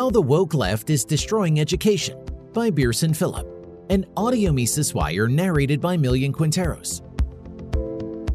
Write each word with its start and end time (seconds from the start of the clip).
How 0.00 0.08
the 0.08 0.22
Woke 0.22 0.54
Left 0.54 0.88
is 0.88 1.04
Destroying 1.04 1.60
Education 1.60 2.24
by 2.54 2.70
Birsen 2.70 3.14
Filip, 3.14 3.46
an 3.90 4.06
audio 4.16 4.50
Mises 4.50 4.94
Wire 4.94 5.28
narrated 5.28 5.78
by 5.78 5.98
Millian 5.98 6.32
Quinteros. 6.32 7.02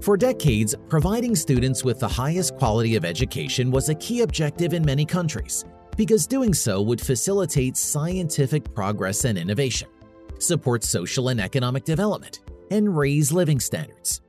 For 0.04 0.16
decades, 0.16 0.76
providing 0.90 1.36
students 1.36 1.84
with 1.84 2.00
the 2.00 2.08
highest 2.08 2.56
quality 2.58 2.96
of 2.96 3.04
education 3.04 3.72
was 3.72 3.90
a 3.90 3.96
key 3.96 4.22
objective 4.22 4.76
in 4.76 4.86
many 4.86 5.08
countries 5.08 5.66
because 5.98 6.28
doing 6.28 6.54
so 6.54 6.84
would 6.84 7.02
facilitate 7.02 7.78
scientific 7.78 8.72
progress 8.76 9.26
and 9.26 9.36
innovation, 9.36 9.90
support 10.38 10.84
social 10.84 11.30
and 11.30 11.42
economic 11.42 11.84
development, 11.84 12.42
and 12.70 12.96
raise 12.96 13.32
living 13.32 13.60
standards. 13.60 14.22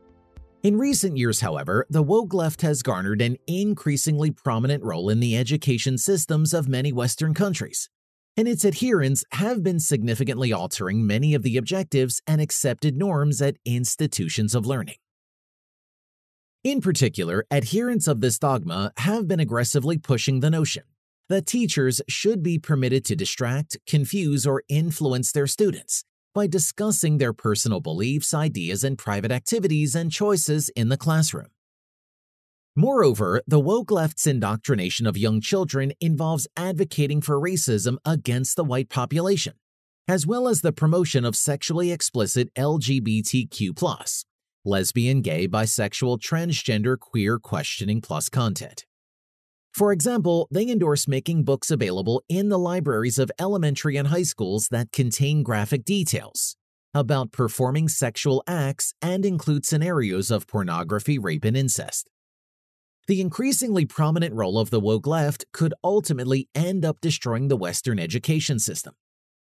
In 0.66 0.78
recent 0.78 1.16
years, 1.16 1.42
however, 1.42 1.86
the 1.88 2.02
woke 2.02 2.34
left 2.34 2.62
has 2.62 2.82
garnered 2.82 3.22
an 3.22 3.36
increasingly 3.46 4.32
prominent 4.32 4.82
role 4.82 5.08
in 5.08 5.20
the 5.20 5.36
education 5.36 5.96
systems 5.96 6.52
of 6.52 6.66
many 6.66 6.92
Western 6.92 7.34
countries, 7.34 7.88
and 8.36 8.48
its 8.48 8.64
adherents 8.64 9.24
have 9.30 9.62
been 9.62 9.78
significantly 9.78 10.52
altering 10.52 11.06
many 11.06 11.34
of 11.34 11.44
the 11.44 11.56
objectives 11.56 12.20
and 12.26 12.40
accepted 12.40 12.96
norms 12.96 13.40
at 13.40 13.58
institutions 13.64 14.56
of 14.56 14.66
learning. 14.66 14.96
In 16.64 16.80
particular, 16.80 17.46
adherents 17.48 18.08
of 18.08 18.20
this 18.20 18.36
dogma 18.36 18.90
have 18.96 19.28
been 19.28 19.38
aggressively 19.38 19.98
pushing 19.98 20.40
the 20.40 20.50
notion 20.50 20.82
that 21.28 21.46
teachers 21.46 22.02
should 22.08 22.42
be 22.42 22.58
permitted 22.58 23.04
to 23.04 23.14
distract, 23.14 23.76
confuse, 23.86 24.44
or 24.44 24.64
influence 24.68 25.30
their 25.30 25.46
students 25.46 26.02
by 26.36 26.46
discussing 26.46 27.16
their 27.16 27.32
personal 27.32 27.80
beliefs, 27.80 28.34
ideas, 28.34 28.84
and 28.84 28.98
private 28.98 29.32
activities 29.32 29.94
and 29.94 30.12
choices 30.12 30.68
in 30.76 30.90
the 30.90 30.96
classroom. 30.98 31.48
Moreover, 32.76 33.42
the 33.46 33.58
woke 33.58 33.90
left's 33.90 34.26
indoctrination 34.26 35.06
of 35.06 35.16
young 35.16 35.40
children 35.40 35.94
involves 35.98 36.46
advocating 36.56 37.22
for 37.22 37.40
racism 37.40 37.96
against 38.04 38.54
the 38.54 38.64
white 38.64 38.90
population, 38.90 39.54
as 40.06 40.26
well 40.26 40.46
as 40.46 40.60
the 40.60 40.72
promotion 40.72 41.24
of 41.24 41.34
sexually 41.34 41.90
explicit 41.90 42.54
LGBTQ, 42.54 44.24
lesbian, 44.64 45.22
gay, 45.22 45.48
bisexual, 45.48 46.20
transgender, 46.20 46.98
queer 46.98 47.38
questioning 47.38 48.00
plus 48.00 48.28
content. 48.28 48.85
For 49.76 49.92
example, 49.92 50.48
they 50.50 50.70
endorse 50.70 51.06
making 51.06 51.44
books 51.44 51.70
available 51.70 52.22
in 52.30 52.48
the 52.48 52.58
libraries 52.58 53.18
of 53.18 53.30
elementary 53.38 53.98
and 53.98 54.08
high 54.08 54.22
schools 54.22 54.68
that 54.68 54.90
contain 54.90 55.42
graphic 55.42 55.84
details 55.84 56.56
about 56.94 57.30
performing 57.30 57.90
sexual 57.90 58.42
acts 58.46 58.94
and 59.02 59.26
include 59.26 59.66
scenarios 59.66 60.30
of 60.30 60.46
pornography, 60.46 61.18
rape, 61.18 61.44
and 61.44 61.58
incest. 61.58 62.08
The 63.06 63.20
increasingly 63.20 63.84
prominent 63.84 64.34
role 64.34 64.58
of 64.58 64.70
the 64.70 64.80
woke 64.80 65.06
left 65.06 65.44
could 65.52 65.74
ultimately 65.84 66.48
end 66.54 66.82
up 66.86 66.96
destroying 67.02 67.48
the 67.48 67.56
Western 67.58 67.98
education 67.98 68.58
system 68.58 68.94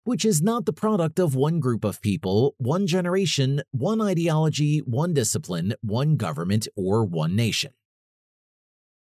which 0.03 0.23
is 0.23 0.39
not 0.39 0.67
the 0.67 0.73
product 0.73 1.17
of 1.17 1.33
one 1.33 1.59
group 1.59 1.83
of 1.83 1.99
people, 1.99 2.53
one 2.59 2.85
generation, 2.85 3.63
one 3.71 3.99
ideology, 3.99 4.77
one 4.85 5.15
discipline, 5.15 5.73
one 5.81 6.15
government, 6.15 6.67
or 6.75 7.03
one 7.03 7.35
nation. 7.35 7.71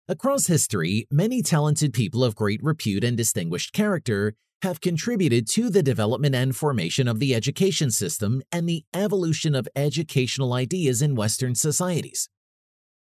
Across 0.08 0.48
history, 0.48 1.06
many 1.12 1.42
talented 1.42 1.92
people 1.92 2.24
of 2.24 2.34
great 2.34 2.60
repute 2.60 3.04
and 3.04 3.16
distinguished 3.16 3.72
character 3.72 4.34
have 4.62 4.80
contributed 4.80 5.48
to 5.50 5.70
the 5.70 5.82
development 5.82 6.34
and 6.34 6.56
formation 6.56 7.06
of 7.06 7.20
the 7.20 7.36
education 7.36 7.88
system 7.92 8.42
and 8.50 8.68
the 8.68 8.84
evolution 8.92 9.54
of 9.54 9.68
educational 9.76 10.54
ideas 10.54 11.02
in 11.02 11.14
Western 11.14 11.54
societies. 11.54 12.28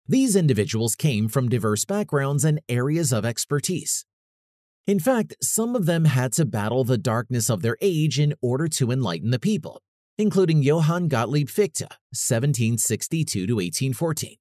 These 0.07 0.37
individuals 0.37 0.95
came 0.95 1.29
from 1.29 1.49
diverse 1.49 1.87
backgrounds 1.87 2.45
and 2.45 2.61
areas 2.69 3.15
of 3.15 3.25
expertise. 3.25 4.05
In 4.87 5.01
fact, 5.01 5.35
some 5.41 5.75
of 5.75 5.87
them 5.87 6.05
had 6.05 6.35
to 6.35 6.45
battle 6.45 6.85
the 6.85 6.99
darkness 6.99 7.49
of 7.49 7.63
their 7.63 7.79
age 7.81 8.21
in 8.21 8.35
order 8.43 8.69
to 8.69 8.91
enlighten 8.91 9.31
the 9.31 9.39
people, 9.39 9.81
including 10.19 10.63
Johann 10.63 11.09
Gottlieb 11.09 11.49
Fichte, 11.49 11.89
1762 12.13 13.41
1814, 13.41 14.37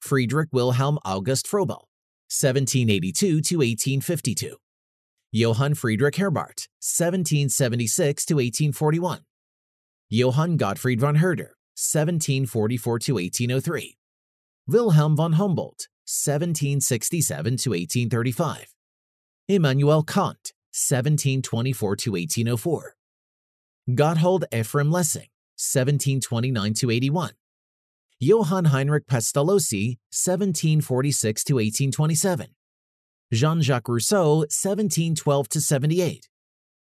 Friedrich 0.00 0.48
Wilhelm 0.52 1.00
August 1.04 1.48
Froebel, 1.48 1.87
1782 2.28 3.40
to 3.40 3.58
1852, 3.58 4.56
Johann 5.32 5.74
Friedrich 5.74 6.16
Herbart, 6.16 6.68
1776 6.80 8.24
to 8.26 8.34
1841, 8.34 9.20
Johann 10.10 10.56
Gottfried 10.56 11.00
von 11.00 11.16
Herder, 11.16 11.56
1744 11.74 12.98
to 12.98 13.14
1803, 13.14 13.96
Wilhelm 14.66 15.16
von 15.16 15.34
Humboldt, 15.34 15.88
1767 16.06 17.56
to 17.56 17.70
1835, 17.70 18.74
Immanuel 19.48 20.02
Kant, 20.02 20.52
1724 20.72 21.96
to 21.96 22.12
1804. 22.12 22.94
Gotthold 23.90 24.44
Ephraim 24.52 24.90
Lessing, 24.90 25.28
1729 25.56 26.74
to 26.74 26.90
81. 26.90 27.32
Johann 28.20 28.66
Heinrich 28.66 29.06
Pestalozzi, 29.06 29.98
1746 30.10 31.44
to 31.44 31.54
1827. 31.54 32.48
Jean-Jacques 33.32 33.88
Rousseau, 33.88 34.38
1712 34.38 35.48
to 35.48 35.60
78. 35.60 36.28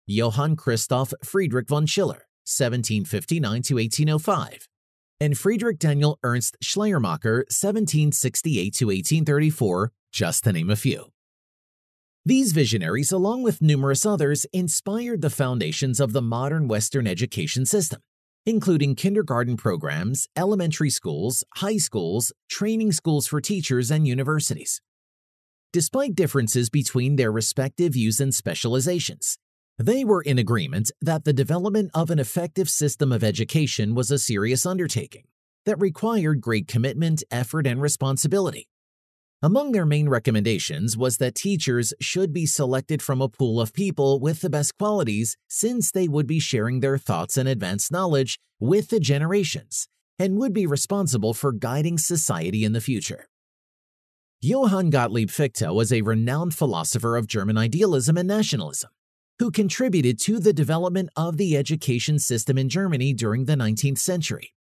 Johann 0.06 0.56
Christoph 0.56 1.12
Friedrich 1.24 1.68
von 1.68 1.88
Schiller, 1.88 2.28
1759 2.46 3.62
to 3.64 3.76
1805. 3.78 4.68
And 5.20 5.36
Friedrich 5.36 5.80
Daniel 5.80 6.20
Ernst 6.22 6.56
Schleiermacher, 6.62 7.46
1768 7.50 8.74
to 8.76 8.86
1834, 8.88 9.92
just 10.12 10.44
to 10.44 10.54
name 10.54 10.70
a 10.70 10.76
few. 10.76 11.06
These 12.26 12.52
visionaries, 12.52 13.12
along 13.12 13.42
with 13.42 13.62
numerous 13.62 14.06
others, 14.06 14.46
inspired 14.54 15.22
the 15.22 15.32
foundations 15.32 16.00
of 16.00 16.14
the 16.14 16.22
modern 16.22 16.68
Western 16.68 17.08
education 17.08 17.66
system, 17.66 18.02
including 18.46 18.96
kindergarten 18.96 19.56
programs, 19.58 20.28
elementary 20.36 20.90
schools, 20.90 21.44
high 21.56 21.78
schools, 21.78 22.32
training 22.50 22.92
schools 22.92 23.28
for 23.28 23.40
teachers, 23.40 23.90
and 23.90 24.08
universities. 24.08 24.82
Despite 25.72 26.16
differences 26.16 26.70
between 26.70 27.16
their 27.16 27.32
respective 27.32 27.94
views 27.94 28.20
and 28.20 28.36
specializations, 28.36 29.38
they 29.78 30.04
were 30.04 30.22
in 30.22 30.38
agreement 30.38 30.92
that 31.02 31.24
the 31.24 31.34
development 31.34 31.90
of 31.94 32.12
an 32.12 32.20
effective 32.20 32.70
system 32.70 33.12
of 33.12 33.24
education 33.24 33.96
was 33.96 34.12
a 34.12 34.20
serious 34.20 34.66
undertaking 34.66 35.24
that 35.66 35.80
required 35.80 36.42
great 36.42 36.68
commitment, 36.68 37.24
effort, 37.32 37.66
and 37.66 37.82
responsibility. 37.82 38.68
Among 39.46 39.74
their 39.74 39.86
main 39.86 40.08
recommendations 40.08 40.96
was 40.96 41.18
that 41.18 41.36
teachers 41.36 41.94
should 42.00 42.32
be 42.32 42.46
selected 42.46 43.02
from 43.02 43.22
a 43.22 43.28
pool 43.28 43.60
of 43.60 43.74
people 43.74 44.22
with 44.22 44.40
the 44.40 44.50
best 44.50 44.78
qualities 44.78 45.36
since 45.50 45.92
they 45.92 46.08
would 46.08 46.26
be 46.26 46.40
sharing 46.40 46.80
their 46.80 46.98
thoughts 46.98 47.36
and 47.36 47.50
advanced 47.50 47.92
knowledge 47.92 48.40
with 48.62 48.88
the 48.88 49.02
generations 49.02 49.90
and 50.18 50.38
would 50.38 50.54
be 50.54 50.66
responsible 50.66 51.34
for 51.34 51.52
guiding 51.52 51.98
society 51.98 52.64
in 52.64 52.72
the 52.72 52.80
future. 52.80 53.28
Johann 54.40 54.90
Gottlieb 54.90 55.30
Fichte 55.30 55.74
was 55.74 55.92
a 55.92 56.04
renowned 56.04 56.56
philosopher 56.56 57.18
of 57.18 57.28
German 57.28 57.58
idealism 57.58 58.16
and 58.16 58.30
nationalism 58.30 58.92
who 59.40 59.52
contributed 59.52 60.22
to 60.22 60.40
the 60.40 60.54
development 60.54 61.10
of 61.18 61.36
the 61.36 61.58
education 61.58 62.18
system 62.18 62.58
in 62.58 62.70
Germany 62.70 63.14
during 63.14 63.44
the 63.44 63.56
19th 63.56 64.00
century 64.00 64.54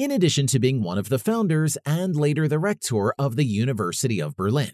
in 0.00 0.10
addition 0.10 0.46
to 0.46 0.58
being 0.58 0.82
one 0.82 0.96
of 0.96 1.10
the 1.10 1.18
founders 1.18 1.76
and 1.84 2.16
later 2.16 2.48
the 2.48 2.58
rector 2.58 3.12
of 3.18 3.36
the 3.36 3.44
University 3.44 4.18
of 4.18 4.34
Berlin. 4.34 4.70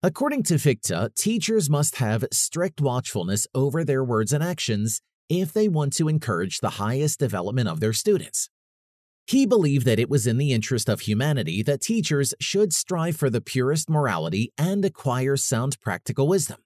According 0.00 0.44
to 0.44 0.58
Fichte, 0.58 1.10
teachers 1.16 1.68
must 1.68 1.96
have 1.96 2.24
strict 2.30 2.80
watchfulness 2.80 3.48
over 3.52 3.82
their 3.82 4.04
words 4.04 4.32
and 4.32 4.40
actions 4.40 5.00
if 5.28 5.52
they 5.52 5.66
want 5.66 5.92
to 5.94 6.06
encourage 6.06 6.60
the 6.60 6.78
highest 6.78 7.18
development 7.18 7.68
of 7.68 7.80
their 7.80 7.92
students. 7.92 8.48
He 9.26 9.44
believed 9.44 9.86
that 9.86 9.98
it 9.98 10.08
was 10.08 10.28
in 10.28 10.38
the 10.38 10.52
interest 10.52 10.88
of 10.88 11.00
humanity 11.00 11.60
that 11.64 11.80
teachers 11.80 12.32
should 12.38 12.72
strive 12.72 13.16
for 13.16 13.28
the 13.28 13.40
purest 13.40 13.90
morality 13.90 14.52
and 14.56 14.84
acquire 14.84 15.36
sound 15.36 15.80
practical 15.80 16.28
wisdom. 16.28 16.58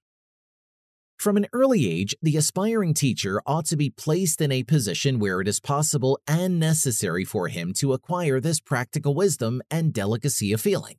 From 1.18 1.38
an 1.38 1.46
early 1.52 1.90
age, 1.90 2.14
the 2.20 2.36
aspiring 2.36 2.92
teacher 2.92 3.40
ought 3.46 3.64
to 3.66 3.76
be 3.76 3.90
placed 3.90 4.40
in 4.40 4.52
a 4.52 4.62
position 4.62 5.18
where 5.18 5.40
it 5.40 5.48
is 5.48 5.60
possible 5.60 6.20
and 6.28 6.60
necessary 6.60 7.24
for 7.24 7.48
him 7.48 7.72
to 7.74 7.94
acquire 7.94 8.38
this 8.38 8.60
practical 8.60 9.14
wisdom 9.14 9.62
and 9.70 9.94
delicacy 9.94 10.52
of 10.52 10.60
feeling, 10.60 10.96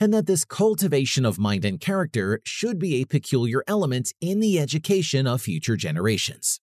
and 0.00 0.12
that 0.12 0.26
this 0.26 0.44
cultivation 0.44 1.24
of 1.24 1.38
mind 1.38 1.64
and 1.64 1.80
character 1.80 2.40
should 2.44 2.78
be 2.78 2.96
a 2.96 3.06
peculiar 3.06 3.62
element 3.68 4.12
in 4.20 4.40
the 4.40 4.58
education 4.58 5.26
of 5.26 5.40
future 5.40 5.76
generations. 5.76 6.60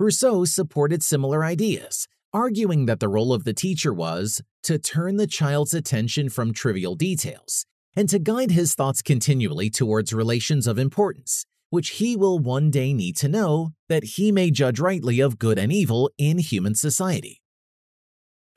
Rousseau 0.00 0.44
supported 0.44 1.02
similar 1.02 1.44
ideas, 1.44 2.08
arguing 2.32 2.86
that 2.86 2.98
the 2.98 3.08
role 3.08 3.32
of 3.32 3.44
the 3.44 3.54
teacher 3.54 3.94
was 3.94 4.42
to 4.64 4.78
turn 4.78 5.16
the 5.16 5.26
child's 5.28 5.74
attention 5.74 6.28
from 6.28 6.52
trivial 6.52 6.96
details 6.96 7.64
and 7.94 8.08
to 8.08 8.18
guide 8.18 8.50
his 8.50 8.74
thoughts 8.74 9.00
continually 9.00 9.70
towards 9.70 10.12
relations 10.12 10.66
of 10.66 10.78
importance 10.78 11.46
which 11.70 11.90
he 11.90 12.16
will 12.16 12.38
one 12.38 12.70
day 12.70 12.92
need 12.92 13.16
to 13.16 13.28
know 13.28 13.72
that 13.88 14.04
he 14.04 14.32
may 14.32 14.50
judge 14.50 14.80
rightly 14.80 15.20
of 15.20 15.38
good 15.38 15.58
and 15.58 15.72
evil 15.72 16.10
in 16.18 16.38
human 16.38 16.74
society. 16.74 17.40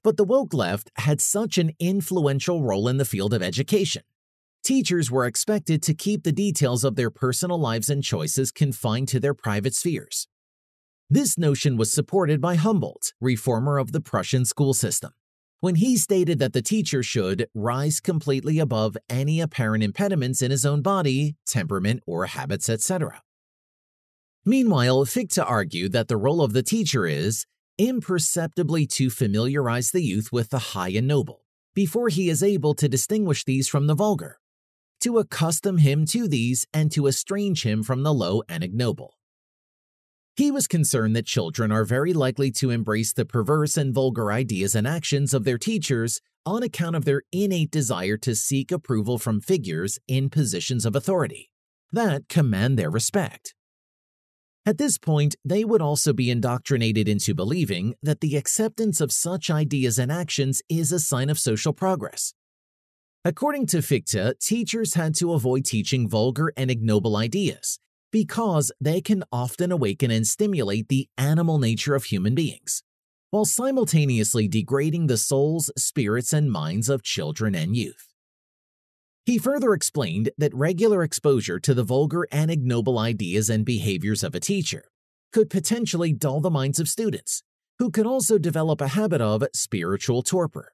But 0.04 0.18
the 0.18 0.24
woke 0.24 0.54
left 0.54 0.92
had 0.96 1.22
such 1.22 1.58
an 1.58 1.72
influential 1.80 2.64
role 2.64 2.88
in 2.88 2.98
the 2.98 3.06
field 3.06 3.34
of 3.34 3.44
education 3.44 4.04
Teachers 4.64 5.10
were 5.10 5.26
expected 5.26 5.82
to 5.82 5.96
keep 5.96 6.24
the 6.24 6.32
details 6.32 6.84
of 6.84 6.96
their 6.96 7.10
personal 7.10 7.60
lives 7.60 7.90
and 7.90 8.04
choices 8.04 8.52
confined 8.52 9.08
to 9.08 9.20
their 9.20 9.34
private 9.34 9.74
spheres. 9.74 10.28
This 11.10 11.36
notion 11.36 11.78
was 11.78 11.92
supported 11.92 12.40
by 12.40 12.56
Humboldt, 12.56 13.14
reformer 13.20 13.80
of 13.80 13.92
the 13.92 14.02
Prussian 14.02 14.46
school 14.46 14.76
system, 14.76 15.14
when 15.62 15.76
he 15.76 15.96
stated 15.96 16.40
that 16.40 16.54
the 16.54 16.62
teacher 16.62 17.02
should 17.04 17.48
rise 17.54 18.00
completely 18.00 18.58
above 18.58 18.98
any 19.10 19.40
apparent 19.40 19.84
impediments 19.84 20.42
in 20.42 20.52
his 20.52 20.66
own 20.66 20.82
body, 20.82 21.36
temperament, 21.46 22.02
or 22.06 22.26
habits, 22.26 22.68
etc. 22.68 23.22
Meanwhile, 24.44 25.06
Fichte 25.06 25.38
argued 25.38 25.92
that 25.92 26.08
the 26.08 26.18
role 26.18 26.42
of 26.42 26.54
the 26.54 26.64
teacher 26.64 27.06
is 27.06 27.46
imperceptibly 27.78 28.88
to 28.88 29.12
familiarize 29.12 29.92
the 29.92 30.02
youth 30.02 30.32
with 30.32 30.50
the 30.50 30.60
high 30.60 30.90
and 30.90 31.08
noble, 31.08 31.46
before 31.76 32.10
he 32.10 32.28
is 32.28 32.42
able 32.42 32.74
to 32.74 32.90
distinguish 32.90 33.46
these 33.46 33.68
from 33.68 33.86
the 33.86 33.96
vulgar, 33.96 34.40
to 35.02 35.20
accustom 35.20 35.78
him 35.78 36.06
to 36.08 36.28
these 36.28 36.66
and 36.74 36.92
to 36.92 37.06
estrange 37.06 37.64
him 37.64 37.84
from 37.84 38.02
the 38.02 38.14
low 38.14 38.42
and 38.50 38.64
ignoble. 38.64 39.14
He 40.42 40.50
was 40.50 40.66
concerned 40.66 41.16
that 41.16 41.28
children 41.28 41.72
are 41.72 41.86
very 41.86 42.14
likely 42.14 42.50
to 42.54 42.72
embrace 42.72 43.14
the 43.14 43.26
perverse 43.26 43.78
and 43.78 43.94
vulgar 43.94 44.32
ideas 44.32 44.74
and 44.74 44.88
actions 44.88 45.36
of 45.36 45.44
their 45.44 45.60
teachers 45.60 46.20
on 46.48 46.64
account 46.64 46.96
of 46.96 47.06
their 47.06 47.22
innate 47.32 47.70
desire 47.70 48.18
to 48.18 48.34
seek 48.34 48.72
approval 48.72 49.20
from 49.20 49.40
figures 49.40 50.00
in 50.08 50.32
positions 50.32 50.84
of 50.84 50.96
authority 50.96 51.52
that 51.92 52.28
command 52.28 52.76
their 52.76 52.90
respect. 52.90 53.54
At 54.66 54.80
this 54.80 54.98
point, 54.98 55.36
they 55.46 55.64
would 55.64 55.80
also 55.80 56.12
be 56.12 56.32
indoctrinated 56.32 57.08
into 57.08 57.36
believing 57.36 57.94
that 58.02 58.22
the 58.22 58.36
acceptance 58.36 59.00
of 59.00 59.12
such 59.12 59.52
ideas 59.52 60.00
and 60.00 60.12
actions 60.12 60.64
is 60.68 60.92
a 60.92 60.98
sign 60.98 61.30
of 61.30 61.38
social 61.38 61.72
progress. 61.72 62.34
According 63.24 63.68
to 63.68 63.84
Fichte, 63.84 64.34
teachers 64.42 64.96
had 64.96 65.14
to 65.18 65.34
avoid 65.34 65.66
teaching 65.66 66.10
vulgar 66.10 66.52
and 66.58 66.72
ignoble 66.72 67.16
ideas 67.16 67.78
because 68.12 68.72
they 68.80 69.02
can 69.02 69.24
often 69.32 69.72
awaken 69.72 70.12
and 70.12 70.28
stimulate 70.28 70.88
the 70.88 71.08
animal 71.18 71.58
nature 71.58 71.96
of 71.96 72.06
human 72.06 72.36
beings, 72.36 72.84
while 73.30 73.46
simultaneously 73.46 74.48
degrading 74.48 75.08
the 75.08 75.18
souls, 75.18 75.72
spirits, 75.78 76.34
and 76.34 76.52
minds 76.52 76.90
of 76.90 77.04
children 77.04 77.56
and 77.56 77.76
youth. 77.76 78.08
He 79.26 79.38
further 79.38 79.74
explained 79.74 80.32
that 80.38 80.54
regular 80.54 81.04
exposure 81.04 81.60
to 81.60 81.74
the 81.74 81.84
vulgar 81.84 82.28
and 82.32 82.52
ignoble 82.52 82.98
ideas 82.98 83.50
and 83.50 83.64
behaviors 83.64 84.24
of 84.24 84.36
a 84.36 84.40
teacher 84.40 84.86
could 85.32 85.50
potentially 85.50 86.12
dull 86.12 86.42
the 86.42 86.50
minds 86.50 86.80
of 86.80 86.90
students, 86.90 87.44
who 87.80 87.90
could 87.90 88.06
also 88.06 88.38
develop 88.38 88.82
a 88.82 88.90
habit 88.90 89.22
of 89.22 89.44
spiritual 89.54 90.22
torpor. 90.22 90.74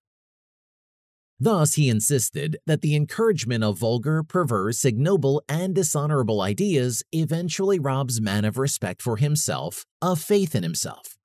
Thus, 1.40 1.76
he 1.76 1.88
insisted 1.88 2.58
that 2.66 2.82
the 2.82 2.96
encouragement 2.96 3.64
of 3.64 3.78
vulgar, 3.78 4.24
perverse, 4.24 4.84
ignoble, 4.84 5.44
and 5.48 5.76
dishonorable 5.76 6.42
ideas 6.42 7.04
eventually 7.12 7.78
robs 7.78 8.20
man 8.20 8.44
of 8.44 8.58
respect 8.58 9.04
for 9.04 9.18
himself, 9.18 9.86
of 10.02 10.20
faith 10.20 10.56
in 10.56 10.64
himself, 10.64 11.16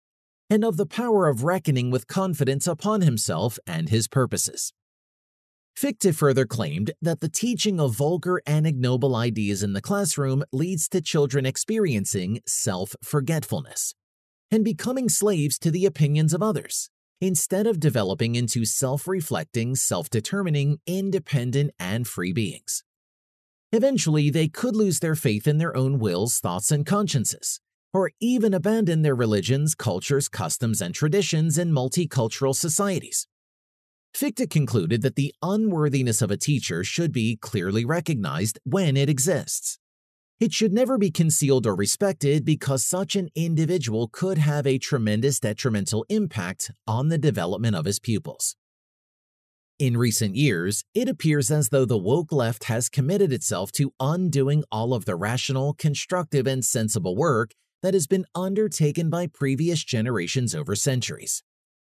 and 0.50 0.64
of 0.64 0.76
the 0.76 0.86
power 0.86 1.28
of 1.28 1.44
reckoning 1.44 1.90
with 1.90 2.08
confidence 2.08 2.66
upon 2.66 3.00
himself 3.00 3.58
and 3.66 3.88
his 3.88 4.06
purposes. 4.06 4.74
Fichte 5.74 6.14
further 6.14 6.44
claimed 6.44 6.92
that 7.00 7.20
the 7.20 7.30
teaching 7.30 7.80
of 7.80 7.96
vulgar 7.96 8.42
and 8.46 8.66
ignoble 8.66 9.16
ideas 9.16 9.62
in 9.62 9.72
the 9.72 9.80
classroom 9.80 10.44
leads 10.52 10.88
to 10.90 11.00
children 11.00 11.46
experiencing 11.46 12.40
self 12.46 12.94
forgetfulness 13.02 13.94
and 14.50 14.62
becoming 14.62 15.08
slaves 15.08 15.58
to 15.58 15.70
the 15.70 15.86
opinions 15.86 16.34
of 16.34 16.42
others, 16.42 16.90
instead 17.22 17.66
of 17.66 17.80
developing 17.80 18.34
into 18.34 18.66
self 18.66 19.08
reflecting, 19.08 19.74
self 19.74 20.10
determining, 20.10 20.78
independent, 20.86 21.70
and 21.78 22.06
free 22.06 22.34
beings. 22.34 22.84
Eventually, 23.72 24.28
they 24.28 24.48
could 24.48 24.76
lose 24.76 24.98
their 24.98 25.14
faith 25.14 25.46
in 25.46 25.56
their 25.56 25.74
own 25.74 25.98
wills, 25.98 26.38
thoughts, 26.38 26.70
and 26.70 26.84
consciences, 26.84 27.60
or 27.94 28.10
even 28.20 28.52
abandon 28.52 29.00
their 29.00 29.14
religions, 29.14 29.74
cultures, 29.74 30.28
customs, 30.28 30.82
and 30.82 30.94
traditions 30.94 31.56
in 31.56 31.72
multicultural 31.72 32.54
societies 32.54 33.26
Fichte 34.14 34.50
concluded 34.50 35.02
that 35.02 35.16
the 35.16 35.34
unworthiness 35.42 36.20
of 36.20 36.30
a 36.30 36.36
teacher 36.36 36.84
should 36.84 37.12
be 37.12 37.36
clearly 37.36 37.84
recognized 37.84 38.58
when 38.64 38.96
it 38.96 39.08
exists. 39.08 39.78
It 40.42 40.52
should 40.52 40.72
never 40.72 40.98
be 40.98 41.12
concealed 41.12 41.68
or 41.68 41.76
respected 41.76 42.44
because 42.44 42.84
such 42.84 43.14
an 43.14 43.28
individual 43.36 44.08
could 44.08 44.38
have 44.38 44.66
a 44.66 44.76
tremendous 44.76 45.38
detrimental 45.38 46.04
impact 46.08 46.72
on 46.84 47.10
the 47.10 47.16
development 47.16 47.76
of 47.76 47.84
his 47.84 48.00
pupils. 48.00 48.56
In 49.78 49.96
recent 49.96 50.34
years, 50.34 50.82
it 50.94 51.08
appears 51.08 51.52
as 51.52 51.68
though 51.68 51.84
the 51.84 51.96
woke 51.96 52.32
left 52.32 52.64
has 52.64 52.88
committed 52.88 53.32
itself 53.32 53.70
to 53.78 53.94
undoing 54.00 54.64
all 54.72 54.94
of 54.94 55.04
the 55.04 55.14
rational, 55.14 55.74
constructive, 55.74 56.48
and 56.48 56.64
sensible 56.64 57.14
work 57.14 57.52
that 57.84 57.94
has 57.94 58.08
been 58.08 58.26
undertaken 58.34 59.10
by 59.10 59.28
previous 59.28 59.84
generations 59.84 60.56
over 60.56 60.74
centuries 60.74 61.44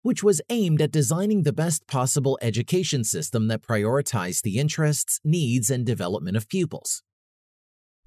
which 0.02 0.22
was 0.22 0.40
aimed 0.50 0.80
at 0.80 0.92
designing 0.92 1.42
the 1.42 1.52
best 1.52 1.84
possible 1.88 2.38
education 2.40 3.02
system 3.02 3.48
that 3.48 3.60
prioritized 3.60 4.42
the 4.42 4.56
interests, 4.56 5.18
needs, 5.24 5.68
and 5.68 5.84
development 5.84 6.36
of 6.36 6.48
pupils. 6.48 7.02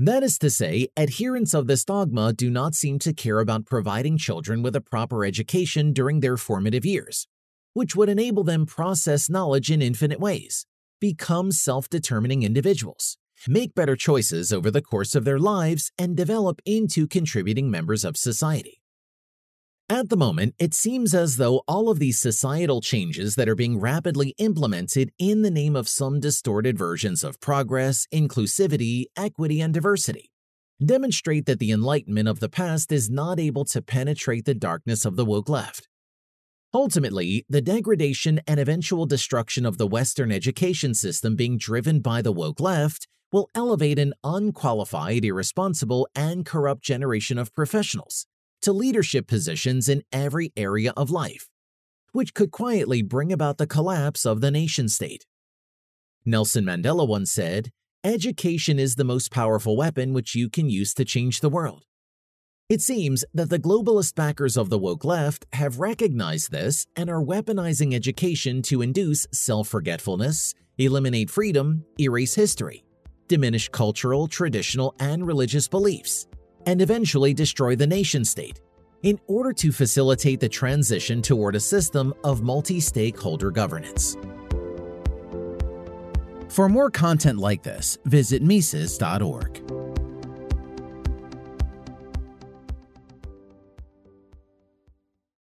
That 0.02 0.24
is 0.24 0.38
to 0.38 0.50
say, 0.50 0.88
adherents 0.96 1.54
of 1.54 1.68
this 1.68 1.84
dogma 1.84 2.32
do 2.32 2.50
not 2.50 2.74
seem 2.74 3.00
to 3.00 3.12
care 3.12 3.40
about 3.40 3.66
providing 3.66 4.18
children 4.18 4.62
with 4.62 4.74
a 4.74 4.80
proper 4.80 5.26
education 5.26 5.92
during 5.92 6.22
their 6.22 6.38
formative 6.38 6.86
years, 6.86 7.28
which 7.74 7.98
would 7.98 8.08
enable 8.08 8.46
them 8.46 8.66
process 8.66 9.30
knowledge 9.30 9.70
in 9.70 9.82
infinite 9.82 10.22
ways, 10.22 10.66
become 11.02 11.52
self-determining 11.52 12.44
individuals, 12.44 13.18
make 13.46 13.76
better 13.76 13.98
choices 13.98 14.54
over 14.54 14.72
the 14.72 14.82
course 14.82 15.16
of 15.16 15.26
their 15.26 15.38
lives, 15.38 15.92
and 15.98 16.16
develop 16.16 16.62
into 16.66 17.06
contributing 17.06 17.70
members 17.70 18.06
of 18.06 18.16
society. 18.16 18.79
At 19.92 20.10
the 20.10 20.18
moment, 20.18 20.54
it 20.60 20.76
seems 20.76 21.16
as 21.16 21.38
though 21.38 21.64
all 21.68 21.90
of 21.90 21.98
these 21.98 22.20
societal 22.20 22.80
changes 22.80 23.34
that 23.34 23.50
are 23.50 23.56
being 23.56 23.80
rapidly 23.80 24.36
implemented 24.38 25.12
in 25.18 25.42
the 25.42 25.50
name 25.50 25.76
of 25.76 25.90
some 25.90 26.20
distorted 26.20 26.78
versions 26.78 27.24
of 27.24 27.40
progress, 27.40 28.06
inclusivity, 28.14 29.06
equity, 29.18 29.60
and 29.62 29.74
diversity 29.74 30.30
demonstrate 30.86 31.48
that 31.48 31.58
the 31.58 31.72
enlightenment 31.72 32.30
of 32.30 32.40
the 32.40 32.48
past 32.48 32.92
is 32.92 33.10
not 33.10 33.40
able 33.40 33.66
to 33.66 33.82
penetrate 33.82 34.46
the 34.46 34.54
darkness 34.54 35.06
of 35.06 35.16
the 35.16 35.26
woke 35.26 35.50
left. 35.50 35.90
Ultimately, 36.72 37.44
the 37.50 37.60
degradation 37.60 38.40
and 38.48 38.60
eventual 38.60 39.08
destruction 39.08 39.66
of 39.66 39.80
the 39.80 39.88
Western 39.88 40.32
education 40.32 40.94
system 40.94 41.36
being 41.36 41.58
driven 41.58 42.00
by 42.00 42.22
the 42.22 42.32
woke 42.32 42.60
left 42.60 43.08
will 43.32 43.50
elevate 43.56 43.98
an 43.98 44.14
unqualified, 44.24 45.26
irresponsible, 45.26 46.08
and 46.16 46.46
corrupt 46.46 46.84
generation 46.84 47.40
of 47.40 47.54
professionals 47.56 48.28
to 48.62 48.74
leadership 48.74 49.28
positions 49.28 49.90
in 49.90 50.04
every 50.12 50.52
area 50.56 50.94
of 50.98 51.12
life, 51.12 51.50
which 52.12 52.34
could 52.34 52.52
quietly 52.52 53.02
bring 53.02 53.32
about 53.32 53.58
the 53.58 53.68
collapse 53.68 54.26
of 54.26 54.42
the 54.42 54.52
nation 54.52 54.90
state. 54.90 55.26
Nelson 56.26 56.66
Mandela 56.66 57.08
once 57.08 57.32
said, 57.32 57.72
Education 58.04 58.80
is 58.80 58.96
the 58.96 59.04
most 59.04 59.32
powerful 59.32 59.76
weapon 59.76 60.14
which 60.14 60.34
you 60.34 60.50
can 60.50 60.70
use 60.70 60.94
to 60.94 61.04
change 61.04 61.42
the 61.42 61.50
world. 61.50 61.84
It 62.70 62.82
seems 62.82 63.26
that 63.34 63.50
the 63.50 63.60
globalist 63.60 64.14
backers 64.14 64.56
of 64.56 64.70
the 64.70 64.78
woke 64.78 65.04
left 65.04 65.48
have 65.54 65.80
recognized 65.80 66.52
this 66.52 66.86
and 66.96 67.10
are 67.10 67.22
weaponizing 67.22 67.96
education 67.96 68.62
to 68.64 68.84
induce 68.84 69.26
self 69.34 69.68
forgetfulness, 69.68 70.54
eliminate 70.78 71.32
freedom, 71.32 71.84
erase 72.00 72.36
history, 72.36 72.86
diminish 73.28 73.70
cultural, 73.70 74.28
traditional, 74.28 74.94
and 75.00 75.26
religious 75.26 75.68
beliefs, 75.68 76.28
and 76.66 76.82
eventually 76.82 77.34
destroy 77.34 77.76
the 77.76 77.88
nation 77.88 78.24
state 78.26 78.62
in 79.04 79.20
order 79.28 79.54
to 79.54 79.72
facilitate 79.72 80.40
the 80.40 80.50
transition 80.50 81.22
toward 81.22 81.56
a 81.56 81.60
system 81.60 82.14
of 82.24 82.42
multi 82.42 82.80
stakeholder 82.80 83.52
governance. 83.52 84.18
For 86.50 86.68
more 86.68 86.90
content 86.90 87.40
like 87.40 87.64
this, 87.64 87.98
visit 88.06 88.42
Mises.org. 88.42 89.79